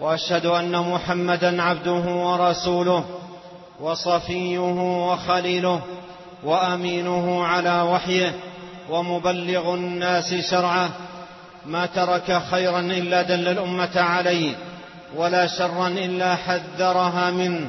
وأشهد 0.00 0.46
أن 0.46 0.78
محمدا 0.78 1.62
عبده 1.62 2.04
ورسوله 2.14 3.04
وصفيه 3.80 4.58
وخليله 5.10 5.80
وأمينه 6.44 7.44
على 7.44 7.82
وحيه 7.82 8.32
ومبلغ 8.90 9.74
الناس 9.74 10.34
شرعه 10.34 10.90
ما 11.66 11.86
ترك 11.86 12.42
خيرا 12.50 12.80
إلا 12.80 13.22
دل 13.22 13.48
الأمة 13.48 14.00
عليه 14.00 14.54
ولا 15.16 15.46
شرا 15.46 15.88
إلا 15.88 16.34
حذرها 16.34 17.30
منه 17.30 17.68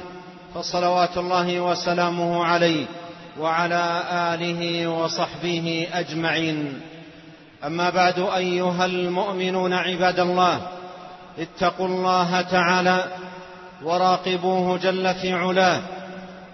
فصلوات 0.56 1.18
الله 1.18 1.60
وسلامه 1.60 2.46
عليه 2.46 2.86
وعلى 3.40 4.04
آله 4.12 4.88
وصحبه 4.88 5.88
أجمعين. 5.94 6.82
أما 7.66 7.90
بعد 7.90 8.20
أيها 8.20 8.86
المؤمنون 8.86 9.74
عباد 9.74 10.20
الله 10.20 10.62
اتقوا 11.40 11.88
الله 11.88 12.42
تعالى 12.42 13.04
وراقبوه 13.84 14.78
جل 14.78 15.14
في 15.14 15.34
علاه. 15.34 15.82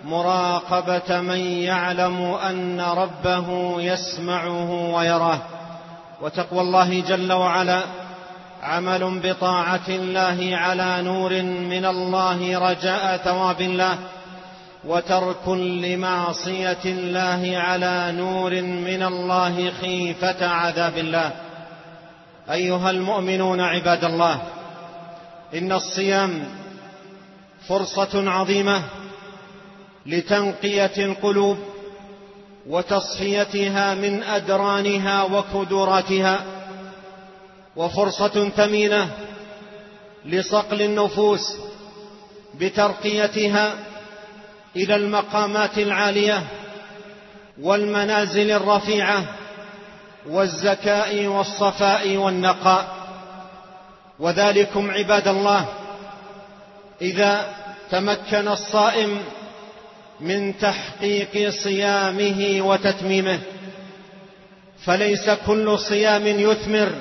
مراقبة 0.05 1.21
من 1.21 1.39
يعلم 1.39 2.21
أن 2.21 2.81
ربه 2.81 3.81
يسمعه 3.81 4.93
ويراه. 4.93 5.39
وتقوى 6.21 6.61
الله 6.61 7.01
جل 7.01 7.33
وعلا. 7.33 7.81
عمل 8.63 9.19
بطاعة 9.23 9.87
الله 9.89 10.57
على 10.57 11.01
نور 11.01 11.41
من 11.41 11.85
الله 11.85 12.69
رجاء 12.69 13.17
ثواب 13.17 13.61
الله. 13.61 13.97
وترك 14.85 15.47
لمعصية 15.47 16.83
الله 16.85 17.57
على 17.57 18.13
نور 18.17 18.61
من 18.61 19.03
الله 19.03 19.71
خيفة 19.81 20.47
عذاب 20.47 20.97
الله. 20.97 21.31
أيها 22.51 22.89
المؤمنون 22.89 23.61
عباد 23.61 24.03
الله 24.03 24.41
إن 25.55 25.71
الصيام 25.71 26.43
فرصة 27.67 28.29
عظيمة 28.31 28.81
لتنقية 30.05 30.91
القلوب 30.97 31.57
وتصفيتها 32.67 33.93
من 33.93 34.23
أدرانها 34.23 35.23
وكدراتها 35.23 36.45
وفرصة 37.75 38.49
ثمينة 38.49 39.09
لصقل 40.25 40.81
النفوس 40.81 41.57
بترقيتها 42.59 43.73
إلى 44.75 44.95
المقامات 44.95 45.77
العالية 45.77 46.43
والمنازل 47.61 48.51
الرفيعة 48.51 49.23
والزكاء 50.29 51.25
والصفاء 51.25 52.17
والنقاء. 52.17 53.00
وذلكم 54.21 54.91
عباد 54.91 55.27
الله. 55.27 55.65
إذا 57.01 57.45
تمكن 57.91 58.47
الصائم 58.47 59.17
من 60.19 60.57
تحقيق 60.57 61.49
صيامه 61.49 62.57
وتتميمه 62.61 63.39
فليس 64.85 65.29
كل 65.47 65.79
صيام 65.79 66.27
يثمر 66.27 66.91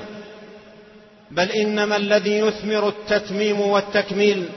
بل 1.30 1.50
إنما 1.50 1.96
الذي 1.96 2.38
يثمر 2.38 2.88
التتميم 2.88 3.60
والتكميل. 3.60 4.48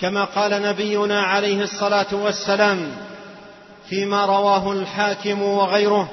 كما 0.00 0.24
قال 0.24 0.62
نبينا 0.62 1.22
عليه 1.22 1.62
الصلاة 1.62 2.14
والسلام 2.14 2.96
فيما 3.88 4.26
رواه 4.26 4.72
الحاكم 4.72 5.42
وغيره 5.42 6.10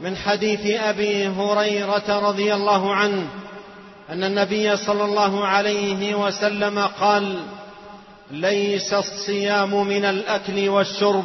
من 0.00 0.16
حديث 0.16 0.80
أبي 0.80 1.28
هريرة 1.28 2.18
رضي 2.28 2.54
الله 2.54 2.94
عنه 2.94 3.26
أن 4.12 4.24
النبي 4.24 4.76
صلى 4.76 5.04
الله 5.04 5.46
عليه 5.46 6.14
وسلم 6.14 6.78
قال 7.00 7.38
ليس 8.30 8.92
الصيام 8.94 9.86
من 9.86 10.04
الأكل 10.04 10.68
والشرب 10.68 11.24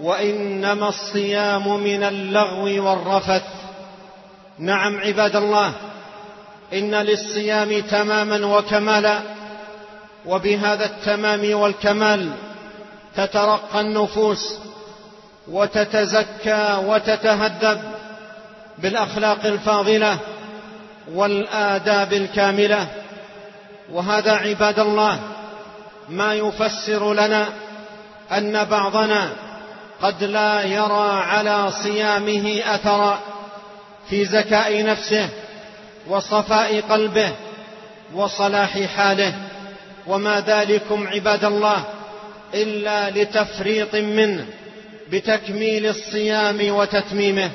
وإنما 0.00 0.88
الصيام 0.88 1.80
من 1.80 2.02
اللغو 2.02 2.64
والرفث. 2.64 3.42
نعم 4.58 5.00
عباد 5.00 5.36
الله 5.36 5.72
إن 6.72 6.94
للصيام 6.94 7.80
تماما 7.80 8.46
وكمالا 8.46 9.20
وبهذا 10.26 10.84
التمام 10.84 11.54
والكمال 11.60 12.30
تترقى 13.16 13.80
النفوس 13.80 14.58
وتتزكى 15.48 16.78
وتتهذب 16.86 17.80
بالأخلاق 18.78 19.46
الفاضلة. 19.46 20.18
والآداب 21.14 22.12
الكاملة. 22.12 22.86
وهذا 23.92 24.32
عباد 24.32 24.78
الله 24.78 25.18
ما 26.08 26.34
يفسر 26.34 27.14
لنا 27.14 27.48
أن 28.32 28.64
بعضنا 28.64 29.30
قد 30.02 30.24
لا 30.24 30.62
يرى 30.62 31.10
على 31.10 31.70
صيامه 31.82 32.62
أثرا 32.66 33.18
في 34.10 34.24
زكاء 34.24 34.84
نفسه 34.84 35.28
وصفاء 36.08 36.80
قلبه 36.80 37.32
وصلاح 38.14 38.78
حاله. 38.96 39.34
وما 40.06 40.40
ذلكم 40.40 41.08
عباد 41.08 41.44
الله 41.44 41.84
إلا 42.54 43.10
لتفريط 43.10 43.94
منه 43.94 44.46
بتكميل 45.10 45.86
الصيام 45.86 46.76
وتتميمه. 46.76 47.50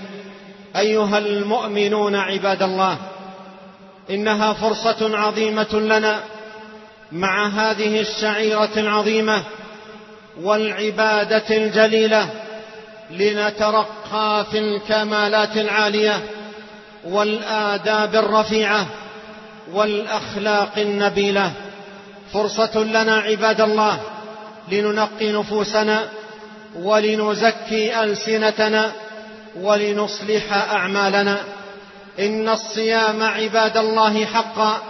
أيها 0.75 1.17
المؤمنون 1.17 2.15
عباد 2.15 2.63
الله 2.63 2.97
إنها 4.09 4.53
فرصة 4.53 5.17
عظيمة 5.17 5.73
لنا 5.73 6.19
مع 7.11 7.47
هذه 7.47 8.01
الشعيرة 8.01 8.69
العظيمة 8.77 9.43
والعبادة 10.41 11.57
الجليلة 11.57 12.29
لنترقى 13.11 14.45
في 14.51 14.59
الكمالات 14.59 15.57
العالية 15.57 16.19
والآداب 17.03 18.15
الرفيعة 18.15 18.87
والأخلاق 19.73 20.71
النبيلة. 20.77 21.51
فرصة 22.33 22.79
لنا 22.83 23.15
عباد 23.17 23.61
الله 23.61 23.99
لننقي 24.71 25.31
نفوسنا 25.31 26.09
ولنزكي 26.75 28.03
ألسنتنا 28.03 28.91
ولنصلح 29.61 30.53
أعمالنا. 30.53 31.37
إن 32.19 32.49
الصيام 32.49 33.23
عباد 33.23 33.77
الله 33.77 34.25
حقا 34.25 34.81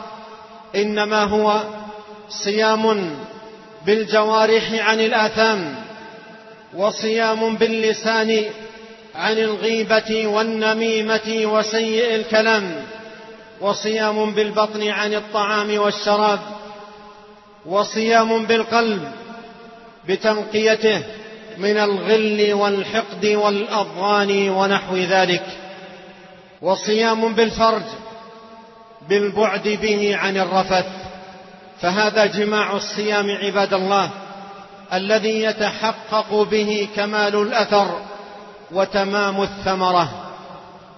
إنما 0.76 1.24
هو 1.24 1.62
صيام 2.30 3.16
بالجوارح 3.86 4.72
عن 4.74 5.00
الآثام 5.00 5.76
وصيام 6.76 7.56
باللسان 7.56 8.44
عن 9.16 9.38
الغيبة 9.38 10.28
والنميمة 10.28 11.42
وسيء 11.44 12.16
الكلام 12.16 12.86
وصيام 13.62 14.32
بالبطن 14.32 14.88
عن 14.88 15.14
الطعام 15.14 15.78
والشراب 15.78 16.40
وصيام 17.66 18.46
بالقلب 18.46 19.12
بتنقيته 20.08 21.02
من 21.58 21.78
الغل 21.78 22.54
والحقد 22.54 23.26
والأضغان 23.26 24.50
ونحو 24.50 24.96
ذلك. 24.96 25.44
وصيام 26.64 27.34
بالفرج 27.34 27.84
بالبعد 29.10 29.68
به 29.68 30.16
عن 30.18 30.38
الرفث. 30.38 30.86
فهذا 31.82 32.26
جماع 32.26 32.76
الصيام 32.76 33.32
عباد 33.32 33.74
الله 33.74 34.10
الذي 34.94 35.44
يتحقق 35.44 36.34
به 36.52 36.88
كمال 36.96 37.36
الأثر 37.36 38.00
وتمام 38.72 39.42
الثمرة. 39.42 40.10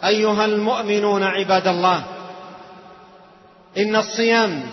أيها 0.03 0.45
المؤمنون 0.45 1.23
عباد 1.23 1.67
الله 1.67 2.03
إن 3.77 3.95
الصيام 3.95 4.63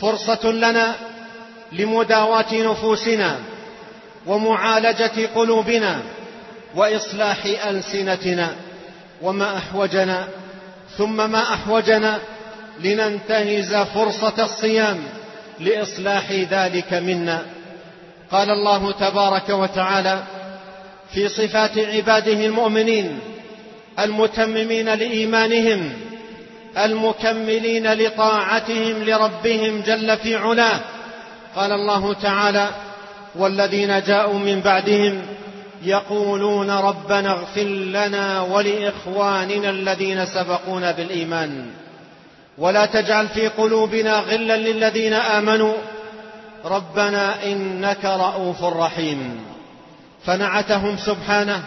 فرصة 0.00 0.50
لنا 0.50 0.94
لمداواة 1.72 2.54
نفوسنا 2.54 3.38
ومعالجة 4.26 5.26
قلوبنا 5.34 6.02
وإصلاح 6.74 7.44
ألسنتنا. 7.66 8.69
وما 9.22 9.56
أحوجنا 9.56 10.28
ثم 10.98 11.30
ما 11.30 11.42
أحوجنا 11.42 12.18
لننتهز 12.80 13.74
فرصة 13.74 14.44
الصيام 14.44 14.98
لإصلاح 15.60 16.32
ذلك 16.32 16.92
منا. 16.94 17.42
قال 18.30 18.50
الله 18.50 18.92
تبارك 18.92 19.48
وتعالى 19.48 20.22
في 21.12 21.28
صفات 21.28 21.78
عباده 21.78 22.46
المؤمنين 22.46 23.18
المتممين 23.98 24.94
لإيمانهم 24.94 25.92
المكملين 26.78 27.92
لطاعتهم 27.92 29.02
لربهم 29.04 29.80
جل 29.80 30.16
في 30.16 30.36
علاه. 30.36 30.80
قال 31.56 31.72
الله 31.72 32.14
تعالى 32.14 32.68
والذين 33.34 34.02
جاءوا 34.02 34.38
من 34.38 34.60
بعدهم 34.60 35.22
يقولون 35.82 36.70
ربنا 36.70 37.30
اغفر 37.30 37.62
لنا 37.62 38.40
ولإخواننا 38.40 39.70
الذين 39.70 40.26
سبقونا 40.26 40.90
بالإيمان. 40.90 41.66
ولا 42.58 42.86
تجعل 42.86 43.28
في 43.28 43.48
قلوبنا 43.48 44.18
غلا 44.18 44.56
للذين 44.56 45.12
آمنوا. 45.12 45.74
ربنا 46.64 47.44
إنك 47.44 48.04
رءوف 48.04 48.64
رحيم. 48.64 49.40
فنعتهم 50.24 50.96
سبحانه 50.96 51.62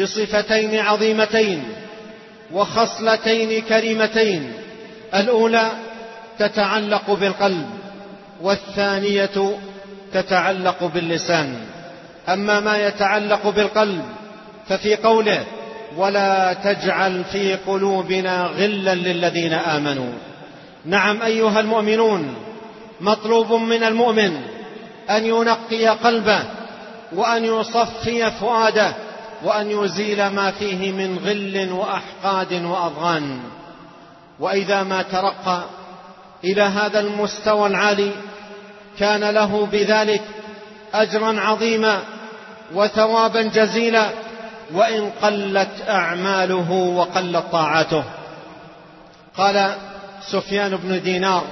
بصفتين 0.00 0.78
عظيمتين 0.78 1.64
وخصلتين 2.52 3.62
كريمتين. 3.62 4.52
الأولى 5.14 5.70
تتعلق 6.38 7.10
بالقلب 7.10 7.70
والثانية 8.40 9.58
تتعلق 10.12 10.84
باللسان. 10.84 11.79
أما 12.28 12.60
ما 12.60 12.86
يتعلق 12.86 13.48
بالقلب 13.48 14.04
ففي 14.68 14.96
قوله 14.96 15.44
ولا 15.96 16.52
تجعل 16.52 17.24
في 17.24 17.54
قلوبنا 17.54 18.46
غلا 18.46 18.94
للذين 18.94 19.52
آمنوا. 19.52 20.12
نعم 20.84 21.22
أيها 21.22 21.60
المؤمنون 21.60 22.34
مطلوب 23.00 23.52
من 23.52 23.82
المؤمن 23.82 24.40
أن 25.10 25.26
ينقي 25.26 25.86
قلبه 25.86 26.42
وأن 27.12 27.44
يصفي 27.44 28.30
فؤاده 28.30 28.94
وأن 29.44 29.70
يزيل 29.70 30.26
ما 30.26 30.50
فيه 30.50 30.92
من 30.92 31.18
غل 31.18 31.72
وأحقاد 31.72 32.52
وأضغان. 32.52 33.40
وإذا 34.40 34.82
ما 34.82 35.02
ترقى 35.02 35.62
إلى 36.44 36.62
هذا 36.62 37.00
المستوى 37.00 37.66
العالي 37.66 38.10
كان 38.98 39.24
له 39.24 39.66
بذلك 39.72 40.22
أجرا 40.94 41.40
عظيما 41.40 42.00
وثوابا 42.74 43.42
جزيلا 43.42 44.10
وإن 44.74 45.10
قلت 45.22 45.88
أعماله 45.88 46.72
وقلت 46.72 47.44
طاعته. 47.52 48.04
قال 49.36 49.74
سفيان 50.22 50.76
بن 50.76 51.02
دينار 51.02 51.44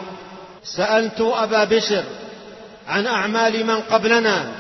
سألت 0.64 1.20
أبا 1.20 1.64
بشر 1.64 2.04
عن 2.88 3.06
أعمال 3.06 3.66
من 3.66 3.80
قبلنا 3.80 4.52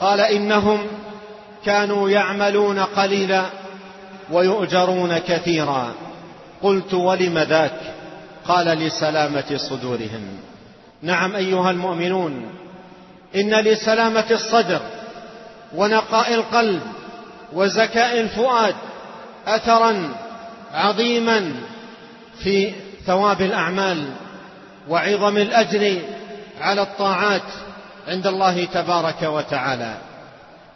قال 0.00 0.20
إنهم 0.20 0.86
كانوا 1.64 2.10
يعملون 2.10 2.78
قليلا 2.78 3.44
ويؤجرون 4.32 5.18
كثيرا. 5.18 5.94
قلت 6.62 6.94
ولم 6.94 7.38
ذاك؟ 7.38 7.80
قال 8.48 8.66
لسلامة 8.66 9.56
صدورهم. 9.56 10.38
نعم 11.02 11.36
أيها 11.36 11.70
المؤمنون 11.70 12.50
إن 13.36 13.54
لسلامة 13.54 14.24
الصدر 14.30 14.80
ونقاء 15.74 16.34
القلب 16.34 16.80
وزكاء 17.52 18.20
الفؤاد 18.20 18.74
اثرا 19.46 20.08
عظيما 20.74 21.52
في 22.38 22.72
ثواب 23.06 23.42
الأعمال 23.42 24.04
وعظم 24.88 25.36
الأجر 25.36 25.98
على 26.60 26.82
الطاعات 26.82 27.42
عند 28.08 28.26
الله 28.26 28.64
تبارك 28.64 29.22
وتعالى. 29.22 29.94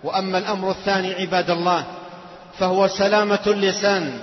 وأما 0.04 0.38
الأمر 0.38 0.70
الثاني 0.70 1.14
عباد 1.14 1.50
الله 1.50 1.84
فهو 2.58 2.88
سلامة 2.88 3.38
اللسان 3.46 4.18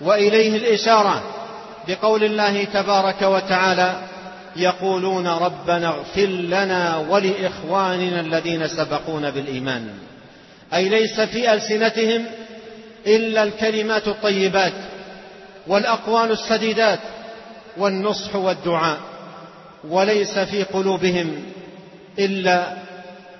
وإليه 0.00 0.56
الإشارة 0.56 1.22
بقول 1.88 2.24
الله 2.24 2.64
تبارك 2.64 3.22
وتعالى 3.22 3.94
يقولون 4.56 5.26
ربنا 5.26 5.88
اغفر 5.88 6.26
لنا 6.26 6.96
ولإخواننا 6.96 8.20
الذين 8.20 8.68
سبقونا 8.68 9.30
بالإيمان. 9.30 9.88
أي 10.74 10.88
ليس 10.88 11.20
في 11.20 11.52
ألسنتهم 11.54 12.24
إلا 13.06 13.42
الكلمات 13.42 14.08
الطيبات 14.08 14.72
والأقوال 15.66 16.30
السديدات 16.30 16.98
والنصح 17.76 18.36
والدعاء 18.36 18.98
وليس 19.88 20.38
في 20.38 20.62
قلوبهم 20.62 21.42
إلا 22.18 22.72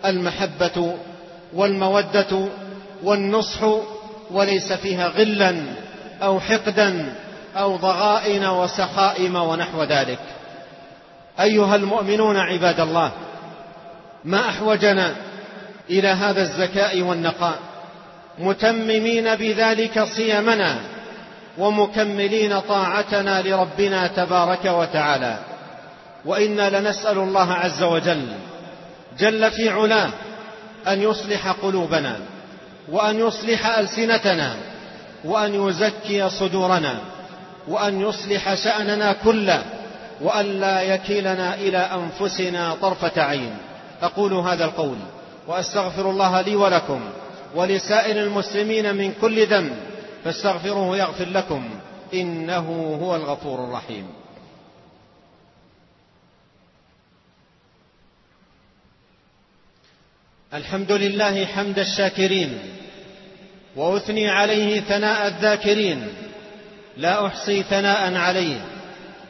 المحبة 0.04 0.94
والمودة 1.54 2.48
والنصح 3.02 3.60
وليس 4.30 4.72
فيها 4.72 5.08
غلا 5.08 5.54
أو 6.22 6.40
حقدا 6.40 7.14
أو 7.56 7.76
ضغائن 7.76 8.44
وسخائم 8.46 9.36
ونحو 9.36 9.82
ذلك. 9.82 10.18
أيها 11.40 11.76
المؤمنون 11.76 12.36
عباد 12.36 12.80
الله 12.80 13.12
ما 14.24 14.48
أحوجنا 14.48 15.14
إلى 15.90 16.08
هذا 16.08 16.42
الزكاء 16.42 17.02
والنقاء 17.02 17.58
متممين 18.38 19.34
بذلك 19.34 20.02
صيامنا 20.04 20.78
ومكملين 21.58 22.60
طاعتنا 22.60 23.42
لربنا 23.42 24.06
تبارك 24.06 24.64
وتعالى. 24.64 25.38
وإنا 26.24 26.80
لنسأل 26.80 27.18
الله 27.18 27.52
عز 27.52 27.82
وجل 27.82 28.28
جل 29.18 29.50
في 29.50 29.68
علاه 29.68 30.10
أن 30.88 31.02
يصلح 31.02 31.48
قلوبنا 31.48 32.16
وأن 32.88 33.18
يصلح 33.18 33.78
ألسنتنا 33.78 34.56
وأن 35.24 35.68
يزكي 35.68 36.30
صدورنا 36.30 36.94
وأن 37.68 38.00
يصلح 38.00 38.54
شأننا 38.54 39.12
كله 39.12 39.62
وأن 40.20 40.60
لا 40.60 40.82
يكلنا 40.82 41.54
إلى 41.54 41.78
أنفسنا 41.78 42.74
طرفة 42.74 43.22
عين. 43.22 43.56
أقول 44.02 44.32
هذا 44.32 44.64
القول 44.64 44.98
وأستغفر 45.46 46.10
الله 46.10 46.40
لي 46.40 46.56
ولكم 46.56 47.00
ولسائر 47.54 48.22
المسلمين 48.22 48.94
من 48.94 49.12
كل 49.20 49.46
ذنب 49.46 49.76
فاستغفروه 50.24 50.96
يغفر 50.96 51.24
لكم 51.28 51.70
إنه 52.14 52.96
هو 53.02 53.16
الغفور 53.16 53.64
الرحيم. 53.64 54.06
الحمد 60.54 60.92
لله 60.92 61.46
حمد 61.46 61.78
الشاكرين 61.78 62.58
وأثني 63.76 64.30
عليه 64.30 64.80
ثناء 64.80 65.26
الذاكرين 65.26 66.08
لا 66.96 67.26
أحصي 67.26 67.62
ثناء 67.62 68.14
عليه. 68.14 68.73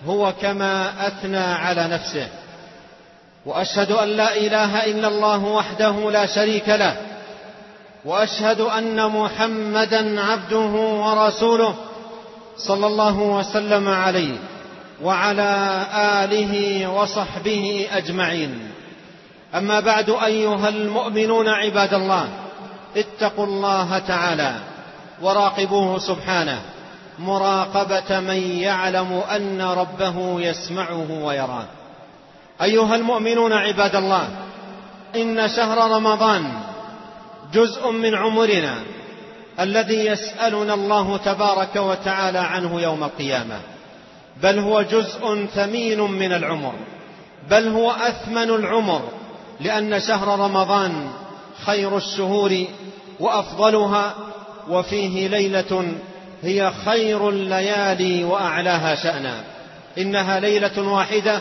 هو 0.07 0.33
كما 0.43 1.07
أثنى 1.07 1.37
على 1.37 1.89
نفسه. 1.89 2.29
وأشهد 3.47 3.93
أن 3.93 4.09
لا 4.09 4.37
إله 4.37 4.85
إلا 4.85 5.09
الله 5.09 5.45
وحده 5.45 6.11
لا 6.11 6.27
شريك 6.27 6.69
له. 6.69 6.97
وأشهد 8.05 8.61
أن 8.61 9.11
محمدا 9.11 10.21
عبده 10.21 10.73
ورسوله 10.77 11.75
صلى 12.57 12.87
الله 12.87 13.19
وسلم 13.19 13.89
عليه 13.89 14.37
وعلى 15.03 15.83
آله 15.95 16.87
وصحبه 16.91 17.89
أجمعين. 17.93 18.71
أما 19.55 19.81
بعد 19.81 20.11
أيها 20.11 20.69
المؤمنون 20.69 21.49
عباد 21.49 21.95
الله 21.95 22.29
اتقوا 22.97 23.47
الله 23.47 23.99
تعالى 23.99 24.55
وراقبوه 25.23 25.99
سبحانه. 25.99 26.61
مراقبة 27.19 28.21
من 28.21 28.43
يعلم 28.43 29.23
أن 29.37 29.63
ربه 29.63 30.41
يسمعه 30.41 31.11
ويراه 31.11 31.65
أيها 32.63 32.97
المؤمنون 32.97 33.53
عباد 33.53 33.97
الله 33.97 34.29
إن 35.17 35.49
شهر 35.49 35.91
رمضان 35.91 36.53
جزء 37.53 37.91
من 37.91 38.15
عمرنا 38.15 38.75
الذي 39.61 40.07
يسألنا 40.07 40.75
الله 40.75 41.17
تبارك 41.17 41.77
وتعالى 41.77 42.39
عنه 42.39 42.81
يوم 42.81 43.05
القيامة. 43.05 43.61
بل 44.43 44.59
هو 44.59 44.83
جزء 44.83 45.47
ثمين 45.55 46.01
من 46.01 46.33
العمر. 46.33 46.75
بل 47.51 47.69
هو 47.69 47.91
أثمن 47.91 48.51
العمر 48.51 49.03
لأن 49.61 50.01
شهر 50.01 50.39
رمضان 50.41 51.11
خير 51.67 51.97
الشهور 51.97 52.65
وأفضلها 53.21 54.15
وفيه 54.69 55.29
ليلة 55.29 55.93
هي 56.45 56.73
خير 56.85 57.29
الليالي 57.29 58.25
وأعلاها 58.25 58.95
شأنا. 58.95 59.35
إنها 59.99 60.41
ليلة 60.41 60.83
واحدة 60.83 61.41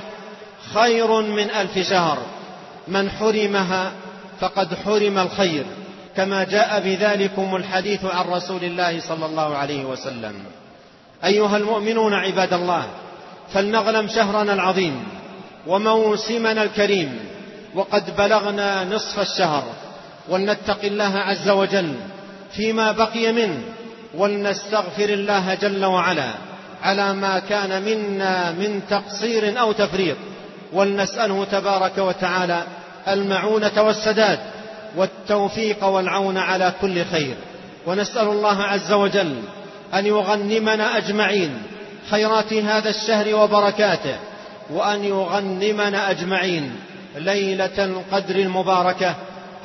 خير 0.74 1.22
من 1.22 1.52
ألف 1.52 1.90
شهر. 1.90 2.18
من 2.88 3.10
حرمها 3.10 3.92
فقد 4.40 4.74
حرم 4.86 5.18
الخير 5.18 5.66
كما 6.16 6.44
جاء 6.44 6.80
بذلكم 6.80 7.56
الحديث 7.56 8.06
عن 8.06 8.26
رسول 8.26 8.64
الله 8.64 9.00
صلى 9.00 9.26
الله 9.26 9.58
عليه 9.58 9.86
وسلم. 9.86 10.34
أيها 11.26 11.58
المؤمنون 11.58 12.14
عباد 12.14 12.54
الله 12.54 12.86
فلنغنم 13.54 14.08
شهرنا 14.08 14.54
العظيم 14.54 15.04
وموسمنا 15.68 16.64
الكريم 16.64 17.20
وقد 17.76 18.16
بلغنا 18.18 18.84
نصف 18.84 19.20
الشهر 19.20 19.64
ولنتق 20.30 20.80
الله 20.84 21.18
عز 21.18 21.50
وجل 21.50 21.96
فيما 22.52 22.92
بقي 22.92 23.32
منه 23.32 23.62
ولنستغفر 24.14 25.10
الله 25.10 25.54
جل 25.54 25.86
وعلا 25.86 26.30
على 26.84 27.14
ما 27.14 27.40
كان 27.40 27.82
منا 27.82 28.52
من 28.52 28.82
تقصير 28.90 29.60
أو 29.60 29.72
تفريط. 29.72 30.18
ولنسأله 30.74 31.46
تبارك 31.46 31.98
وتعالى 31.98 32.64
المعونة 33.08 33.82
والسداد 33.82 34.40
والتوفيق 34.96 35.84
والعون 35.84 36.38
على 36.38 36.74
كل 36.82 37.06
خير. 37.06 37.36
ونسأل 37.88 38.28
الله 38.28 38.64
عز 38.64 38.92
وجل 38.92 39.36
أن 39.94 40.06
يغنمنا 40.06 40.98
أجمعين 40.98 41.62
خيرات 42.12 42.54
هذا 42.54 42.90
الشهر 42.90 43.36
وبركاته 43.36 44.16
وأن 44.70 45.04
يغنمنا 45.04 46.12
أجمعين 46.12 46.76
ليلة 47.16 47.86
القدر 47.86 48.36
المباركة 48.36 49.16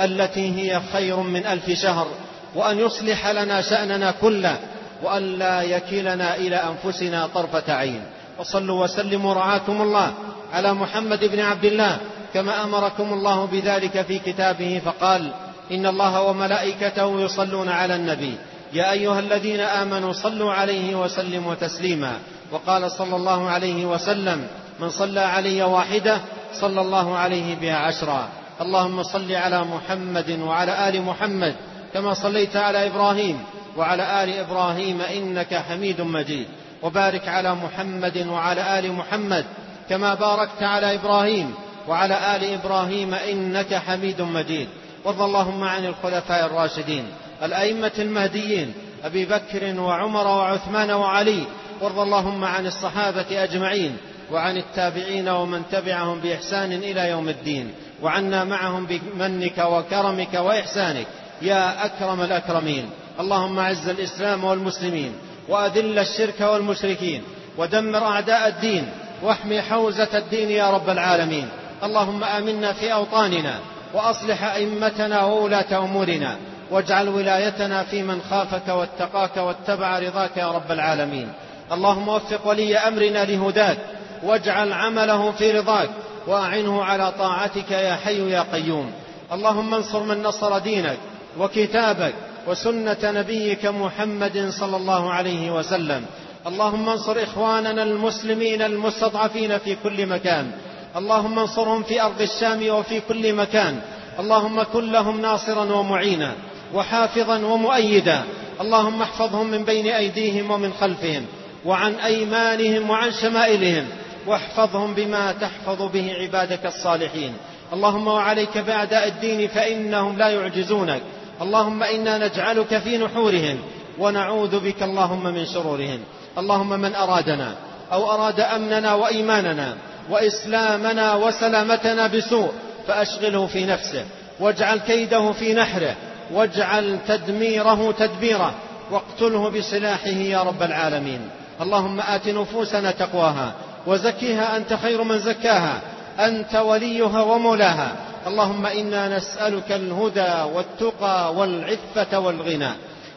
التي 0.00 0.54
هي 0.56 0.80
خير 0.92 1.16
من 1.16 1.46
ألف 1.46 1.70
شهر. 1.70 2.08
وأن 2.54 2.78
يصلح 2.78 3.26
لنا 3.26 3.60
شأننا 3.60 4.10
كله 4.10 4.56
وأن 5.02 5.38
لا 5.38 5.62
يكلنا 5.62 6.36
إلى 6.36 6.56
أنفسنا 6.56 7.26
طرفة 7.26 7.72
عين. 7.72 8.02
وصلوا 8.38 8.84
وسلموا 8.84 9.34
رعاكم 9.34 9.82
الله 9.82 10.12
على 10.52 10.74
محمد 10.74 11.24
بن 11.24 11.40
عبد 11.40 11.64
الله 11.64 11.98
كما 12.34 12.64
أمركم 12.64 13.12
الله 13.12 13.44
بذلك 13.44 14.02
في 14.02 14.18
كتابه 14.18 14.80
فقال 14.84 15.32
إن 15.70 15.86
الله 15.86 16.22
وملائكته 16.22 17.20
يصلون 17.20 17.68
على 17.68 17.96
النبي. 17.96 18.34
يا 18.72 18.92
أيها 18.92 19.20
الذين 19.20 19.60
آمنوا 19.60 20.12
صلوا 20.12 20.52
عليه 20.52 20.94
وسلموا 20.94 21.54
تسليما. 21.54 22.12
وقال 22.52 22.90
صلى 22.90 23.16
الله 23.16 23.50
عليه 23.50 23.86
وسلم 23.86 24.46
من 24.80 24.90
صلى 24.90 25.20
علي 25.20 25.62
واحدة 25.62 26.20
صلى 26.52 26.80
الله 26.80 27.16
عليه 27.16 27.54
بها 27.54 27.76
عشرا. 27.76 28.28
اللهم 28.60 29.02
صل 29.02 29.32
على 29.32 29.64
محمد 29.64 30.30
وعلى 30.30 30.88
آل 30.88 31.02
محمد 31.02 31.54
كما 31.94 32.14
صليت 32.14 32.56
على 32.56 32.86
إبراهيم 32.86 33.44
وعلى 33.76 34.24
آل 34.24 34.38
إبراهيم 34.38 35.00
إنك 35.00 35.54
حميد 35.54 36.00
مجيد. 36.00 36.46
وبارك 36.82 37.28
على 37.28 37.54
محمد 37.54 38.26
وعلى 38.26 38.78
آل 38.78 38.92
محمد 38.92 39.44
كما 39.88 40.14
باركت 40.14 40.62
على 40.62 40.94
إبراهيم 40.94 41.54
وعلى 41.88 42.36
آل 42.36 42.44
إبراهيم 42.44 43.14
إنك 43.14 43.74
حميد 43.74 44.22
مجيد. 44.22 44.68
وارض 45.04 45.22
اللهم 45.22 45.64
عن 45.64 45.84
الخلفاء 45.84 46.46
الراشدين 46.46 47.04
الأئمة 47.42 47.92
المهديين 47.98 48.72
أبي 49.04 49.24
بكر 49.24 49.80
وعمر 49.80 50.26
وعثمان 50.26 50.90
وعلي. 50.90 51.42
وارض 51.80 51.98
اللهم 51.98 52.44
عن 52.44 52.66
الصحابة 52.66 53.44
أجمعين 53.44 53.96
وعن 54.32 54.56
التابعين 54.56 55.28
ومن 55.28 55.62
تبعهم 55.72 56.20
بإحسان 56.20 56.72
إلى 56.72 57.10
يوم 57.10 57.28
الدين. 57.28 57.72
وعنا 58.02 58.44
معهم 58.44 58.86
بمنك 58.86 59.58
وكرمك 59.58 60.34
وإحسانك. 60.34 61.06
يا 61.42 61.86
أكرم 61.86 62.20
الأكرمين. 62.22 62.90
اللهم 63.20 63.58
أعز 63.58 63.88
الإسلام 63.88 64.44
والمسلمين 64.44 65.12
وأذل 65.48 65.98
الشرك 65.98 66.40
والمشركين 66.40 67.22
ودمر 67.58 68.04
أعداء 68.04 68.48
الدين 68.48 68.88
واحمي 69.22 69.62
حوزة 69.62 70.08
الدين 70.14 70.50
يا 70.50 70.70
رب 70.70 70.90
العالمين. 70.90 71.48
اللهم 71.82 72.24
آمنا 72.24 72.72
في 72.72 72.92
أوطاننا 72.92 73.54
وأصلح 73.94 74.44
أئمتنا 74.44 75.24
وولاة 75.24 75.78
أمورنا 75.78 76.36
واجعل 76.70 77.08
ولايتنا 77.08 77.82
في 77.82 78.02
من 78.02 78.22
خافك 78.30 78.68
واتقاك 78.68 79.36
واتبع 79.36 79.98
رضاك 79.98 80.36
يا 80.36 80.52
رب 80.52 80.72
العالمين. 80.72 81.32
اللهم 81.72 82.08
وفق 82.08 82.46
ولي 82.46 82.78
أمرنا 82.78 83.24
لهداك 83.24 83.78
واجعل 84.22 84.72
عمله 84.72 85.30
في 85.30 85.50
رضاك 85.50 85.90
وأعنه 86.26 86.84
على 86.84 87.12
طاعتك 87.18 87.70
يا 87.70 87.96
حي 87.96 88.30
يا 88.30 88.44
قيوم. 88.52 88.92
اللهم 89.32 89.74
انصر 89.74 90.02
من 90.02 90.22
نصر 90.22 90.58
دينك 90.58 90.96
وكتابك 91.38 92.14
وسنة 92.46 92.96
نبيك 93.02 93.66
محمد 93.66 94.48
صلى 94.50 94.76
الله 94.76 95.12
عليه 95.12 95.50
وسلم. 95.50 96.04
اللهم 96.46 96.88
انصر 96.88 97.22
إخواننا 97.22 97.82
المسلمين 97.82 98.62
المستضعفين 98.62 99.58
في 99.58 99.76
كل 99.82 100.06
مكان. 100.06 100.50
اللهم 100.96 101.38
انصرهم 101.38 101.82
في 101.82 102.02
أرض 102.02 102.20
الشام 102.20 102.68
وفي 102.68 103.00
كل 103.00 103.32
مكان. 103.32 103.80
اللهم 104.18 104.62
كن 104.62 104.92
لهم 104.92 105.20
ناصرا 105.20 105.72
ومعينا 105.72 106.32
وحافظا 106.74 107.38
ومؤيدا. 107.38 108.22
اللهم 108.60 109.02
احفظهم 109.02 109.46
من 109.46 109.64
بين 109.64 109.86
أيديهم 109.86 110.50
ومن 110.50 110.72
خلفهم 110.80 111.24
وعن 111.64 111.94
أيمانهم 111.94 112.90
وعن 112.90 113.10
شمائلهم. 113.12 113.86
واحفظهم 114.26 114.94
بما 114.94 115.32
تحفظ 115.32 115.82
به 115.82 116.14
عبادك 116.20 116.66
الصالحين. 116.66 117.32
اللهم 117.72 118.06
وعليك 118.06 118.58
بأعداء 118.58 119.08
الدين 119.08 119.48
فإنهم 119.48 120.18
لا 120.18 120.28
يعجزونك. 120.28 121.02
اللهم 121.42 121.82
إنا 121.82 122.18
نجعلك 122.18 122.78
في 122.78 122.98
نحورهم 122.98 123.58
ونعوذ 123.98 124.60
بك 124.60 124.82
اللهم 124.82 125.24
من 125.24 125.46
شرورهم. 125.46 126.00
اللهم 126.38 126.80
من 126.80 126.94
أرادنا 126.94 127.54
أو 127.92 128.10
أراد 128.10 128.40
أمننا 128.40 128.94
وإيماننا 128.94 129.74
وإسلامنا 130.10 131.14
وسلامتنا 131.14 132.06
بسوء 132.06 132.52
فأشغله 132.86 133.46
في 133.46 133.64
نفسه 133.66 134.04
واجعل 134.40 134.78
كيده 134.78 135.32
في 135.32 135.54
نحره 135.54 135.94
واجعل 136.32 136.98
تدميره 137.08 137.92
تدبيره 137.98 138.54
واقتله 138.90 139.48
بسلاحه 139.50 140.08
يا 140.08 140.42
رب 140.42 140.62
العالمين. 140.62 141.20
اللهم 141.60 142.00
آت 142.00 142.28
نفوسنا 142.28 142.90
تقواها 142.90 143.52
وزكها 143.86 144.56
أنت 144.56 144.74
خير 144.74 145.02
من 145.02 145.18
زكاها 145.18 145.80
أنت 146.18 146.54
وليها 146.54 147.22
ومولاها. 147.22 147.96
اللهم 148.26 148.66
إنا 148.66 149.16
نسألك 149.16 149.72
الهدى 149.72 150.34
والتقى 150.54 151.34
والعفة 151.34 152.18
والغنى. 152.18 152.72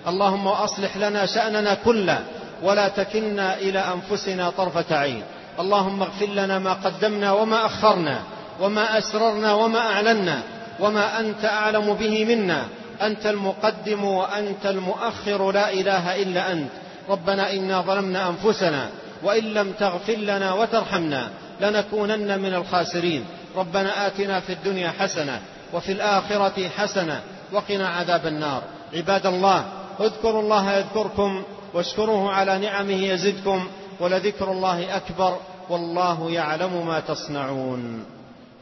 اللهم 0.08 0.48
أصلح 0.48 0.98
لنا 0.98 1.26
شأننا 1.26 1.74
كله 1.74 2.20
ولا 2.64 2.88
تكلنا 2.88 3.58
إلى 3.58 3.80
أنفسنا 3.80 4.50
طرفة 4.50 4.98
عين. 4.98 5.24
اللهم 5.60 6.02
اغفر 6.02 6.26
لنا 6.26 6.60
ما 6.60 6.74
قدمنا 6.74 7.32
وما 7.32 7.66
أخرنا 7.66 8.20
وما 8.62 8.98
أسررنا 8.98 9.54
وما 9.54 9.80
أعلنا 9.80 10.42
وما 10.80 11.20
أنت 11.20 11.46
أعلم 11.46 11.94
به 11.94 12.26
منا. 12.26 12.66
أنت 13.02 13.26
المقدم 13.26 14.04
وأنت 14.04 14.66
المؤخر 14.66 15.52
لا 15.52 15.74
إله 15.74 16.22
إلا 16.22 16.52
أنت. 16.52 16.70
ربنا 17.10 17.54
إنا 17.54 17.82
ظلمنا 17.82 18.30
أنفسنا 18.30 18.90
وإن 19.24 19.44
لم 19.44 19.72
تغفر 19.72 20.14
لنا 20.14 20.54
وترحمنا 20.54 21.30
لنكونن 21.62 22.40
من 22.40 22.54
الخاسرين. 22.54 23.26
ربنا 23.56 24.08
آتنا 24.08 24.40
في 24.40 24.54
الدنيا 24.54 24.92
حسنة 25.00 25.42
وفي 25.74 25.92
الآخرة 25.92 26.68
حسنة 26.68 27.22
وقنا 27.52 27.88
عذاب 27.88 28.28
النار. 28.28 28.64
عباد 28.94 29.26
الله 29.26 29.66
اذكروا 30.00 30.42
الله 30.42 30.72
يذكركم 30.74 31.44
واشكروه 31.74 32.32
على 32.32 32.58
نعمه 32.58 33.04
يزدكم 33.04 33.68
ولذكر 34.00 34.52
الله 34.52 34.98
أكبر 34.98 35.38
والله 35.70 36.32
يعلم 36.32 36.88
ما 36.88 37.00
تصنعون. 37.00 38.06